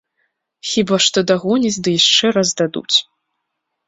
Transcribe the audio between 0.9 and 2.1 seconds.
што дагоняць ды